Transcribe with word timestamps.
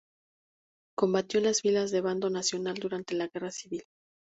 Combatió 0.97 1.37
en 1.37 1.45
las 1.45 1.61
filas 1.61 1.91
del 1.91 2.01
bando 2.01 2.31
nacional 2.31 2.73
durante 2.79 3.13
la 3.13 3.27
Guerra 3.27 3.51
Civil. 3.51 3.83